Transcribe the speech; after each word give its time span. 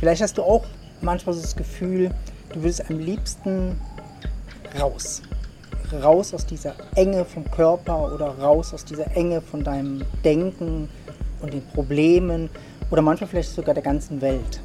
Vielleicht 0.00 0.22
hast 0.22 0.38
du 0.38 0.42
auch 0.42 0.64
manchmal 1.02 1.34
so 1.34 1.42
das 1.42 1.54
Gefühl, 1.54 2.10
du 2.54 2.62
willst 2.62 2.88
am 2.88 2.98
liebsten 2.98 3.78
raus. 4.80 5.20
Raus 6.02 6.32
aus 6.32 6.46
dieser 6.46 6.74
Enge 6.94 7.24
vom 7.24 7.48
Körper 7.50 8.12
oder 8.14 8.38
raus 8.38 8.72
aus 8.72 8.84
dieser 8.84 9.14
Enge 9.14 9.42
von 9.42 9.62
deinem 9.62 10.02
Denken 10.24 10.88
und 11.42 11.52
den 11.52 11.62
Problemen 11.74 12.48
oder 12.90 13.02
manchmal 13.02 13.28
vielleicht 13.28 13.50
sogar 13.54 13.74
der 13.74 13.82
ganzen 13.82 14.20
Welt. 14.22 14.60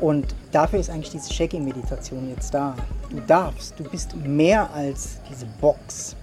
Und 0.00 0.34
dafür 0.52 0.80
ist 0.80 0.90
eigentlich 0.90 1.10
diese 1.10 1.32
Shaggy-Meditation 1.32 2.28
jetzt 2.30 2.52
da. 2.52 2.74
Du 3.10 3.20
darfst, 3.20 3.78
du 3.78 3.84
bist 3.84 4.14
mehr 4.16 4.70
als 4.74 5.18
diese 5.30 5.46
Box. 5.60 6.14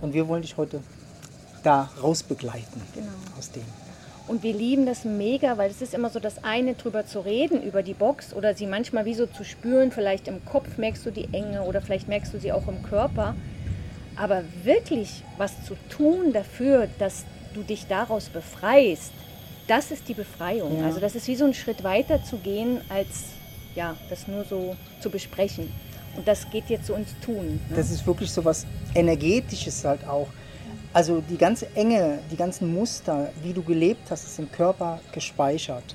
Und 0.00 0.14
wir 0.14 0.26
wollen 0.28 0.42
dich 0.42 0.56
heute 0.56 0.80
da 1.62 1.88
rausbegleiten 2.02 2.80
Genau. 2.94 3.08
aus 3.38 3.50
dem. 3.50 3.62
Und 4.30 4.44
wir 4.44 4.52
lieben 4.52 4.86
das 4.86 5.04
mega, 5.04 5.58
weil 5.58 5.72
es 5.72 5.82
ist 5.82 5.92
immer 5.92 6.08
so 6.08 6.20
das 6.20 6.44
eine, 6.44 6.74
drüber 6.74 7.04
zu 7.04 7.18
reden, 7.18 7.64
über 7.64 7.82
die 7.82 7.94
Box 7.94 8.32
oder 8.32 8.54
sie 8.54 8.68
manchmal 8.68 9.04
wie 9.04 9.14
so 9.14 9.26
zu 9.26 9.42
spüren. 9.42 9.90
Vielleicht 9.90 10.28
im 10.28 10.44
Kopf 10.44 10.78
merkst 10.78 11.04
du 11.04 11.10
die 11.10 11.28
Enge 11.32 11.62
oder 11.62 11.82
vielleicht 11.82 12.06
merkst 12.06 12.32
du 12.32 12.38
sie 12.38 12.52
auch 12.52 12.68
im 12.68 12.80
Körper. 12.84 13.34
Aber 14.14 14.44
wirklich 14.62 15.24
was 15.36 15.64
zu 15.64 15.74
tun 15.88 16.32
dafür, 16.32 16.86
dass 17.00 17.24
du 17.54 17.64
dich 17.64 17.88
daraus 17.88 18.28
befreist, 18.28 19.10
das 19.66 19.90
ist 19.90 20.06
die 20.06 20.14
Befreiung. 20.14 20.78
Ja. 20.78 20.86
Also 20.86 21.00
das 21.00 21.16
ist 21.16 21.26
wie 21.26 21.34
so 21.34 21.46
ein 21.46 21.52
Schritt 21.52 21.82
weiter 21.82 22.22
zu 22.22 22.36
gehen, 22.36 22.82
als 22.88 23.30
ja, 23.74 23.96
das 24.10 24.28
nur 24.28 24.44
so 24.44 24.76
zu 25.00 25.10
besprechen. 25.10 25.72
Und 26.16 26.28
das 26.28 26.48
geht 26.50 26.70
jetzt 26.70 26.86
so 26.86 26.94
ins 26.94 27.18
Tun. 27.20 27.58
Ne? 27.68 27.74
Das 27.74 27.90
ist 27.90 28.06
wirklich 28.06 28.30
so 28.30 28.44
was 28.44 28.64
Energetisches 28.94 29.84
halt 29.84 30.06
auch. 30.06 30.28
Also 30.92 31.20
die 31.20 31.36
ganze 31.36 31.68
Enge, 31.76 32.18
die 32.32 32.36
ganzen 32.36 32.74
Muster, 32.74 33.30
wie 33.42 33.52
du 33.52 33.62
gelebt 33.62 34.10
hast, 34.10 34.24
ist 34.24 34.38
im 34.40 34.50
Körper 34.50 34.98
gespeichert. 35.12 35.94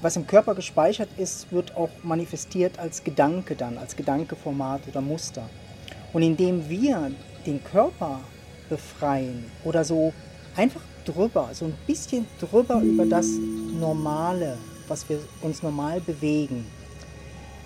Was 0.00 0.16
im 0.16 0.26
Körper 0.26 0.54
gespeichert 0.54 1.08
ist, 1.16 1.50
wird 1.52 1.76
auch 1.76 1.90
manifestiert 2.02 2.78
als 2.78 3.04
Gedanke 3.04 3.54
dann, 3.54 3.78
als 3.78 3.94
Gedankeformat 3.94 4.82
oder 4.88 5.00
Muster. 5.00 5.48
Und 6.12 6.22
indem 6.22 6.68
wir 6.68 7.12
den 7.46 7.62
Körper 7.62 8.20
befreien 8.68 9.44
oder 9.64 9.84
so 9.84 10.12
einfach 10.56 10.82
drüber, 11.04 11.50
so 11.52 11.66
ein 11.66 11.74
bisschen 11.86 12.26
drüber 12.40 12.80
über 12.80 13.06
das 13.06 13.26
Normale, 13.78 14.56
was 14.88 15.08
wir 15.08 15.20
uns 15.42 15.62
normal 15.62 16.00
bewegen, 16.00 16.66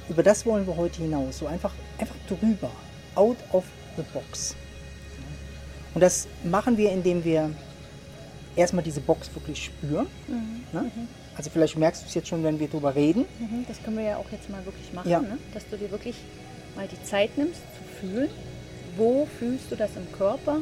über 0.08 0.22
das 0.22 0.44
wollen 0.44 0.66
wir 0.66 0.76
heute 0.76 1.02
hinaus. 1.02 1.38
So 1.38 1.46
einfach, 1.46 1.72
einfach 1.98 2.16
drüber. 2.28 2.70
Out 3.14 3.36
of 3.52 3.64
the 3.96 4.02
box. 4.12 4.54
Und 5.94 6.00
das 6.00 6.26
machen 6.44 6.76
wir, 6.76 6.90
indem 6.90 7.24
wir 7.24 7.50
erstmal 8.56 8.82
diese 8.84 9.00
Box 9.00 9.30
wirklich 9.34 9.64
spüren. 9.66 10.06
Ne? 10.72 10.90
Also 11.36 11.50
vielleicht 11.50 11.76
merkst 11.76 12.02
du 12.02 12.06
es 12.08 12.14
jetzt 12.14 12.28
schon, 12.28 12.44
wenn 12.44 12.58
wir 12.60 12.68
drüber 12.68 12.94
reden. 12.94 13.24
Mhm, 13.38 13.64
Das 13.68 13.82
können 13.82 13.96
wir 13.98 14.04
ja 14.04 14.16
auch 14.16 14.30
jetzt 14.30 14.50
mal 14.50 14.64
wirklich 14.64 14.92
machen, 14.92 15.10
Ja. 15.10 15.20
ne? 15.20 15.38
dass 15.54 15.66
du 15.68 15.76
dir 15.76 15.90
wirklich 15.90 16.16
mal 16.76 16.86
die 16.88 17.02
Zeit 17.04 17.36
nimmst 17.38 17.60
zu 17.60 18.00
fühlen. 18.06 18.28
Wo 18.96 19.26
fühlst 19.38 19.70
du 19.70 19.76
das 19.76 19.90
im 19.96 20.10
Körper? 20.12 20.58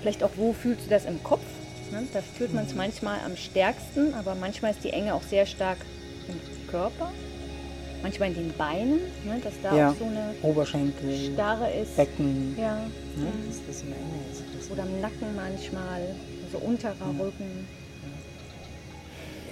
Vielleicht 0.00 0.22
auch, 0.22 0.30
wo 0.36 0.52
fühlst 0.52 0.86
du 0.86 0.90
das 0.90 1.04
im 1.04 1.22
Kopf? 1.24 1.42
Ne? 1.90 2.04
Da 2.12 2.20
fühlt 2.20 2.54
man 2.54 2.64
es 2.66 2.74
manchmal 2.74 3.18
am 3.24 3.36
stärksten, 3.36 4.14
aber 4.14 4.34
manchmal 4.34 4.70
ist 4.72 4.84
die 4.84 4.90
Enge 4.90 5.14
auch 5.14 5.22
sehr 5.22 5.46
stark 5.46 5.78
im 6.28 6.68
Körper. 6.70 7.10
Manchmal 8.04 8.28
in 8.28 8.34
den 8.34 8.52
Beinen, 8.58 8.98
ne? 9.24 9.40
dass 9.42 9.54
da 9.62 9.74
Ja. 9.74 9.90
auch 9.90 9.94
so 9.98 10.04
eine 10.04 10.34
Oberschenkel, 10.42 11.32
Starre 11.32 11.70
ist. 11.72 11.96
Becken. 11.96 12.54
Ja. 12.60 12.74
Ne? 12.76 12.82
Mhm. 13.16 13.48
Dass 13.48 13.60
das 13.66 13.82
immer 13.82 13.96
enger 13.96 14.30
ist. 14.30 14.42
Das- 14.58 14.70
Oder 14.70 14.82
im 14.82 15.00
Nacken 15.00 15.34
manchmal, 15.34 16.02
also 16.44 16.58
unterer 16.66 16.94
Rücken. 17.18 17.66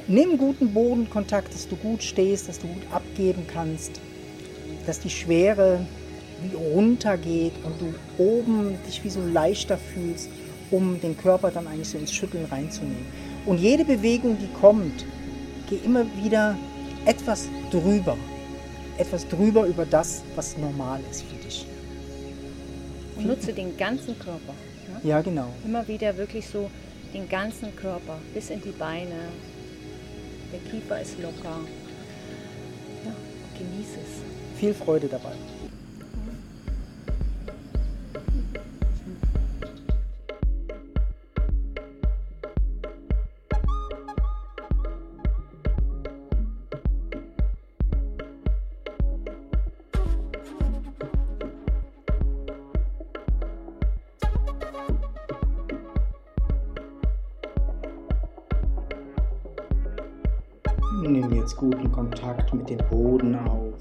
Nimm 0.06 0.36
guten 0.36 0.74
Bodenkontakt, 0.74 1.54
dass 1.54 1.66
du 1.66 1.76
gut 1.76 2.02
stehst, 2.02 2.46
dass 2.46 2.58
du 2.58 2.66
gut 2.66 2.82
abgeben 2.92 3.46
kannst, 3.50 3.92
dass 4.84 5.00
die 5.00 5.08
Schwere 5.08 5.86
wie 6.42 6.54
runtergeht 6.54 7.52
und 7.64 7.80
du 7.80 7.94
oben 8.22 8.76
dich 8.86 9.02
wie 9.02 9.08
so 9.08 9.20
leichter 9.24 9.78
fühlst, 9.78 10.28
um 10.70 11.00
den 11.00 11.16
Körper 11.16 11.50
dann 11.50 11.66
eigentlich 11.66 11.88
so 11.88 11.96
ins 11.96 12.12
Schütteln 12.12 12.44
reinzunehmen. 12.44 13.06
Und 13.46 13.60
jede 13.60 13.86
Bewegung, 13.86 14.36
die 14.38 14.52
kommt, 14.60 15.06
geh 15.70 15.76
immer 15.86 16.04
wieder 16.22 16.58
etwas 17.06 17.48
drüber. 17.70 18.18
Etwas 18.98 19.26
drüber 19.26 19.66
über 19.66 19.86
das, 19.86 20.22
was 20.36 20.56
normal 20.56 21.00
ist 21.10 21.22
für 21.22 21.36
dich. 21.36 21.66
Und 23.16 23.26
nutze 23.26 23.52
den 23.52 23.76
ganzen 23.76 24.18
Körper. 24.18 24.54
Ne? 24.88 25.00
Ja, 25.08 25.20
genau. 25.22 25.48
Immer 25.64 25.86
wieder 25.88 26.16
wirklich 26.16 26.46
so 26.46 26.70
den 27.14 27.28
ganzen 27.28 27.74
Körper 27.76 28.18
bis 28.34 28.50
in 28.50 28.60
die 28.60 28.70
Beine. 28.70 29.28
Der 30.52 30.60
Kiefer 30.70 31.00
ist 31.00 31.18
locker. 31.20 31.60
Ja, 33.04 33.14
genieß 33.58 33.88
es. 34.02 34.58
Viel 34.58 34.74
Freude 34.74 35.08
dabei. 35.08 35.32
Jetzt 61.42 61.56
guten 61.56 61.90
Kontakt 61.90 62.54
mit 62.54 62.70
dem 62.70 62.78
Boden 62.88 63.36
auf. 63.48 63.74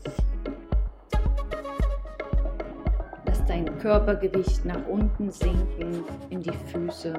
Lass 3.27 3.45
dein 3.45 3.77
Körpergewicht 3.77 4.65
nach 4.65 4.83
unten 4.87 5.29
sinken 5.29 6.03
in 6.31 6.41
die 6.41 6.57
Füße 6.71 7.13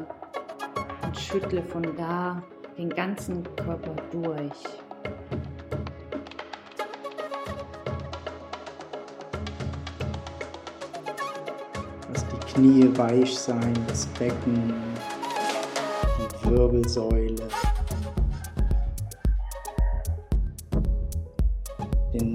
und 1.05 1.17
schüttle 1.17 1.63
von 1.63 1.85
da 1.97 2.43
den 2.77 2.91
ganzen 2.91 3.45
Körper 3.55 3.95
durch. 4.11 4.51
Lass 12.13 12.27
die 12.27 12.53
Knie 12.53 12.91
weich 12.99 13.39
sein, 13.39 13.75
das 13.87 14.07
Becken, 14.07 14.75
die 16.19 16.51
Wirbelsäule, 16.51 17.49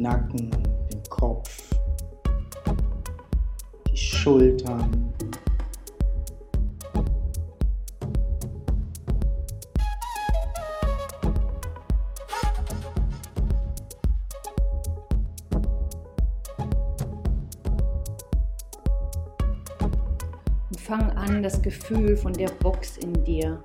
Nacken, 0.07 0.50
den 0.90 1.03
Kopf, 1.09 1.75
die 3.91 3.97
Schultern. 3.97 5.13
Und 20.69 20.79
fang 20.79 21.12
an, 21.18 21.44
das 21.44 21.62
Gefühl 21.62 22.16
von 22.16 22.31
der 22.31 22.47
Box 22.62 22.95
in 22.95 23.12
dir 23.25 23.62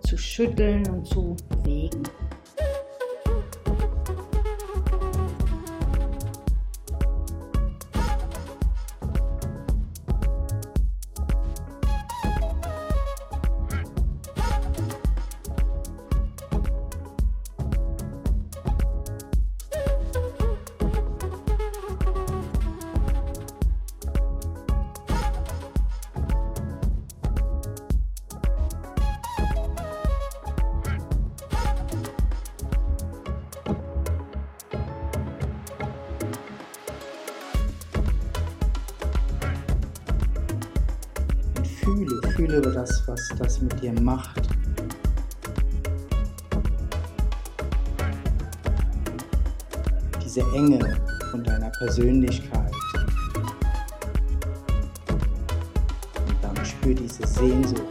zu 0.00 0.16
schütteln 0.16 0.88
und 0.88 1.06
zu 1.06 1.36
bewegen. 1.50 2.04
Fühle, 42.46 42.62
fühle 42.62 42.74
das, 42.74 43.02
was 43.06 43.28
das 43.38 43.60
mit 43.60 43.80
dir 43.82 43.92
macht. 44.00 44.48
Diese 50.24 50.40
Enge 50.54 50.96
von 51.30 51.42
deiner 51.42 51.70
Persönlichkeit. 51.70 52.72
Und 56.28 56.36
dann 56.42 56.64
spür 56.64 56.94
diese 56.94 57.26
Sehnsucht. 57.26 57.82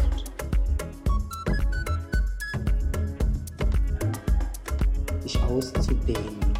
Dich 5.23 5.41
auszudehnen. 5.43 6.54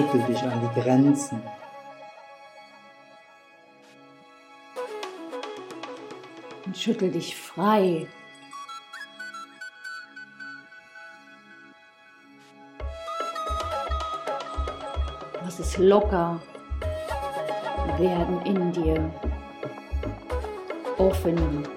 Schüttel 0.00 0.22
dich 0.22 0.42
an 0.42 0.58
die 0.62 0.80
Grenzen. 0.80 1.42
Und 6.64 6.78
schüttel 6.78 7.10
dich 7.10 7.36
frei. 7.36 8.06
Lass 15.44 15.58
es 15.58 15.76
locker 15.76 16.40
werden 17.98 18.40
in 18.46 18.72
dir. 18.72 19.12
Offen. 20.96 21.68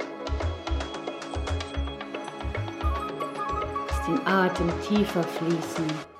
Lass 3.89 4.05
den 4.05 4.25
Atem 4.25 4.71
tiefer 4.87 5.23
fließen 5.23 6.12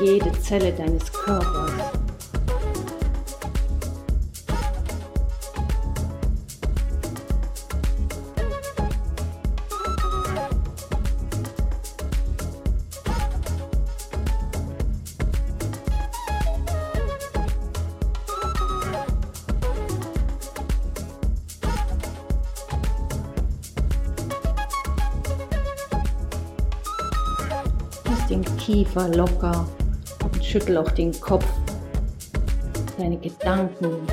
jede 0.00 0.32
Zelle 0.40 0.72
deines 0.72 1.12
Körpers. 1.12 1.72
Kiefer 28.58 29.08
locker 29.14 29.64
schüttel 30.46 30.78
auch 30.78 30.90
den 30.90 31.12
Kopf, 31.20 31.46
deine 32.98 33.18
Gedanken. 33.18 34.06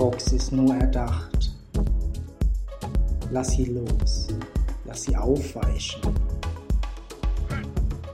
Box 0.00 0.32
ist 0.32 0.50
nur 0.50 0.74
erdacht. 0.74 1.52
Lass 3.30 3.50
sie 3.50 3.66
los. 3.66 4.28
Lass 4.86 5.02
sie 5.02 5.14
aufweichen. 5.14 6.00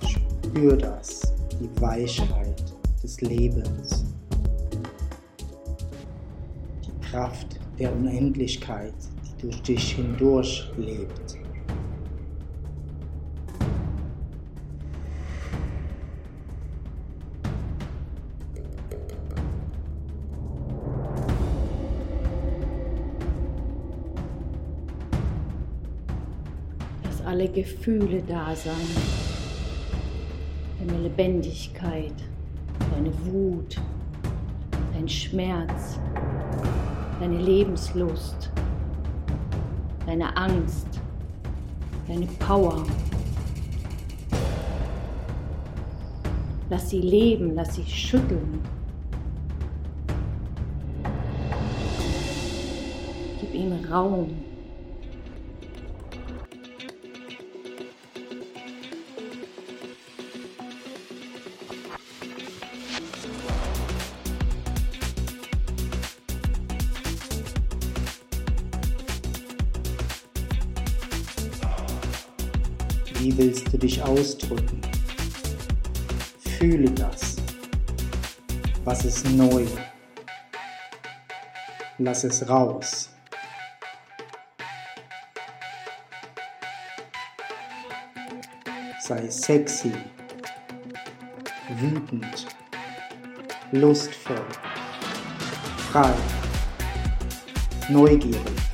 Spür 0.05 0.77
das, 0.77 1.33
die 1.61 1.81
Weichheit 1.81 2.61
des 3.05 3.21
Lebens. 3.21 4.05
Die 6.85 7.07
Kraft 7.09 7.57
der 7.79 7.93
Unendlichkeit, 7.93 8.95
die 9.25 9.43
durch 9.43 9.63
dich 9.63 9.93
hindurch 9.93 10.69
lebt. 10.77 11.26
Alle 27.27 27.49
Gefühle 27.49 28.23
da 28.23 28.55
sein. 28.55 28.75
Deine 30.79 31.03
Lebendigkeit, 31.03 32.15
deine 32.95 33.13
Wut, 33.25 33.77
dein 34.95 35.09
Schmerz, 35.09 35.99
deine 37.19 37.39
Lebenslust, 37.39 38.51
deine 40.07 40.37
Angst, 40.37 40.87
deine 42.07 42.27
Power. 42.39 42.85
Lass 46.71 46.91
sie 46.91 47.01
leben, 47.01 47.55
lass 47.57 47.75
sie 47.75 47.85
schütteln. 47.85 48.61
Gib 53.41 53.53
ihnen 53.53 53.85
Raum. 53.91 54.31
Du 73.77 73.81
dich 73.87 74.03
ausdrücken? 74.03 74.81
Fühle 76.59 76.91
das. 76.93 77.37
Was 78.85 79.05
ist 79.05 79.29
neu? 79.31 79.67
Lass 81.99 82.25
es 82.25 82.49
raus. 82.49 83.11
Sei 89.01 89.29
sexy, 89.31 89.93
wütend, 91.69 92.47
lustvoll, 93.73 94.45
frei, 95.93 96.13
neugierig. 97.89 98.66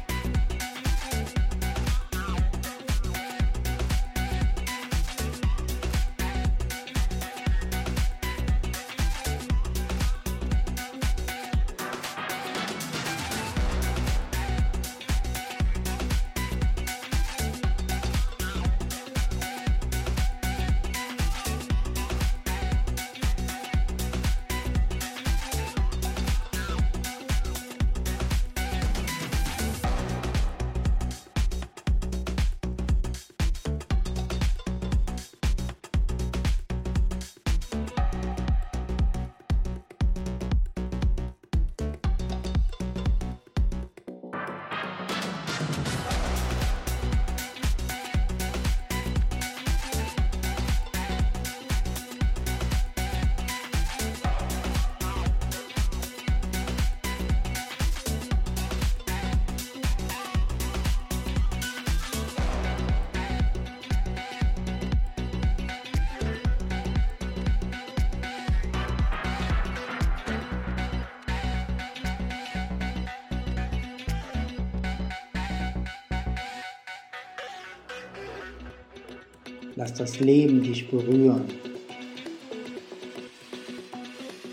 Lass 79.75 79.95
das 79.95 80.21
Leben 80.21 80.63
dich 80.63 80.87
berühren. 80.91 81.47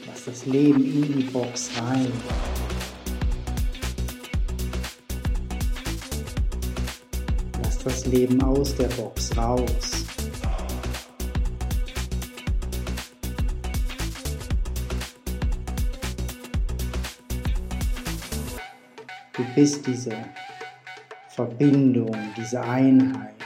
Lass 0.07 0.25
das 0.25 0.45
Leben 0.45 0.81
in 0.81 1.17
die 1.17 1.23
Box 1.25 1.71
rein. 1.77 2.09
Lass 7.61 7.79
das 7.79 8.05
Leben 8.05 8.41
aus 8.41 8.73
der 8.75 8.88
Box 8.88 9.35
raus. 9.35 10.05
Du 19.33 19.43
bist 19.53 19.85
diese 19.85 20.15
Verbindung, 21.27 22.15
diese 22.38 22.61
Einheit. 22.61 23.38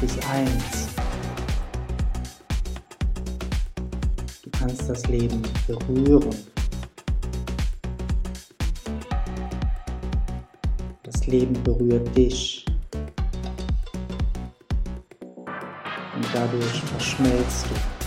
Bist 0.00 0.18
eins. 0.28 0.88
Du 4.42 4.50
kannst 4.50 4.88
das 4.88 5.06
Leben 5.08 5.42
berühren. 5.66 6.36
Das 11.02 11.26
Leben 11.26 11.60
berührt 11.64 12.16
dich. 12.16 12.64
Und 16.14 16.26
dadurch 16.32 16.82
verschmelzt 16.82 17.66
du. 17.70 17.97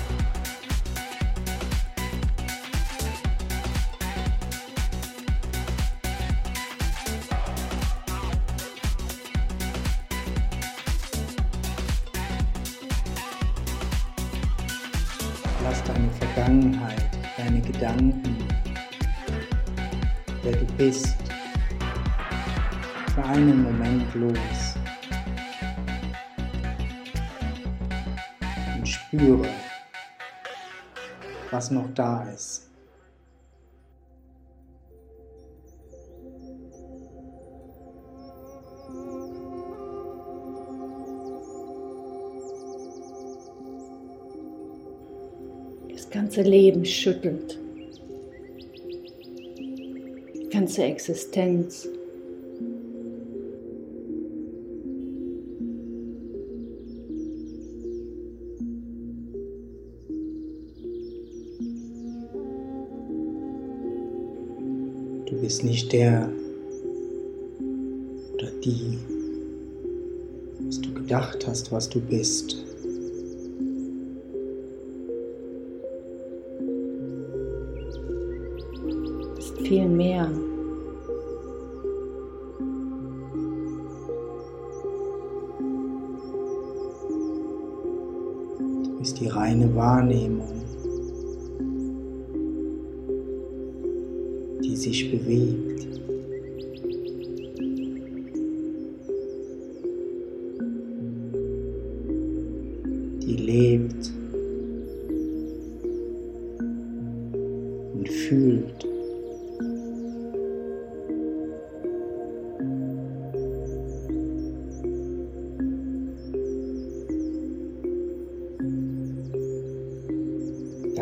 Gedanken, 17.82 18.38
wer 20.44 20.52
du 20.52 20.66
bist, 20.78 21.16
für 23.16 23.24
einen 23.24 23.64
Moment 23.64 24.14
los 24.14 24.76
und 28.78 28.88
spüre, 28.88 29.48
was 31.50 31.72
noch 31.72 31.92
da 31.96 32.22
ist. 32.30 32.72
ganze 46.12 46.42
Leben 46.42 46.86
schüttelt, 46.86 47.61
ganze 50.52 50.84
Existenz. 50.84 51.88
Du 65.26 65.42
bist 65.42 65.64
nicht 65.64 65.92
der 65.94 66.30
oder 68.34 68.52
die, 68.64 69.00
was 70.60 70.82
du 70.82 70.94
gedacht 70.94 71.48
hast, 71.48 71.72
was 71.72 71.90
du 71.90 72.02
bist. 72.02 72.71
Du 89.12 89.16
bist 89.16 89.26
die 89.26 89.38
reine 89.38 89.76
Wahrnehmung, 89.76 90.48
die 94.64 94.76
sich 94.78 95.12
bewegt. 95.12 95.71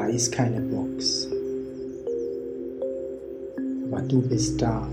Ist 0.09 0.31
keine 0.31 0.59
Box. 0.61 1.27
Aber 3.91 4.01
du 4.01 4.21
bist 4.21 4.61
da. 4.61 4.87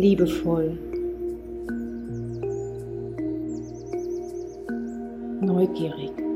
Liebevoll, 0.00 0.78
neugierig. 5.40 6.29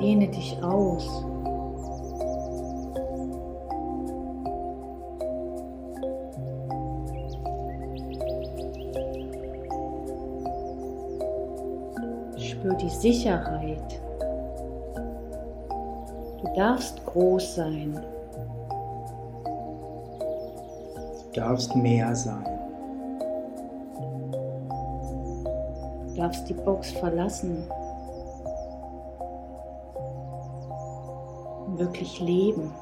Dehne 0.00 0.28
dich 0.28 0.56
aus. 0.62 1.06
Spür 12.36 12.74
die 12.74 12.88
Sicherheit. 12.90 14.00
Du 16.40 16.54
darfst 16.54 17.04
groß 17.06 17.54
sein. 17.56 18.00
Du 21.24 21.40
darfst 21.40 21.74
mehr 21.74 22.14
sein. 22.14 22.58
darfst 26.18 26.48
die 26.48 26.54
Box 26.54 26.90
verlassen. 26.90 27.64
Wirklich 31.78 32.18
leben. 32.18 32.72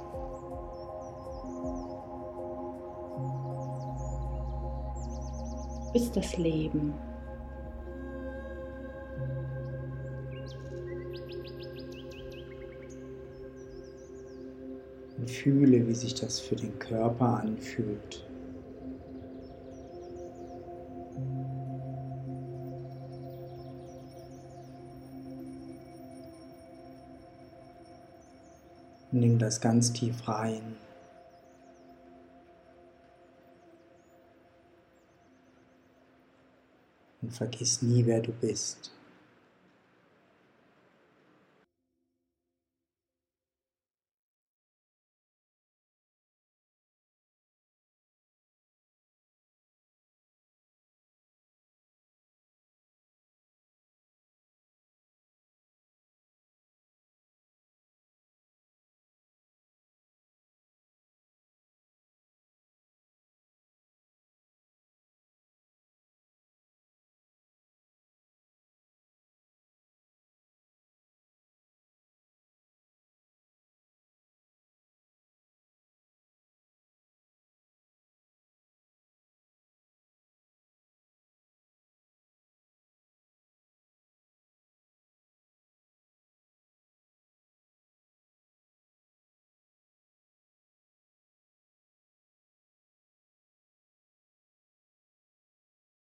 Du 5.85 5.93
bist 5.93 6.17
das 6.17 6.39
Leben. 6.39 6.95
Und 15.19 15.31
fühle, 15.31 15.87
wie 15.87 15.95
sich 15.95 16.15
das 16.15 16.41
für 16.41 16.57
den 16.57 16.79
Körper 16.79 17.41
anfühlt. 17.41 18.26
Nimm 29.17 29.39
das 29.39 29.63
ganz 29.63 29.95
tief 29.95 30.29
rein. 30.29 30.77
Und 37.23 37.33
vergiss 37.33 37.81
nie, 37.81 38.05
wer 38.05 38.21
du 38.21 38.31
bist. 38.31 38.93